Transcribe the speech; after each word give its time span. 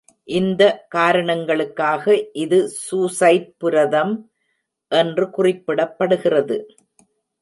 இந்த 0.27 0.63
காரணங்களுக்காக, 0.87 2.05
இது 2.43 2.59
சூசைட் 2.79 3.47
புரதம் 3.57 4.15
என்று 4.91 5.27
குறிப்பிடப்படுகிறது. 5.37 6.57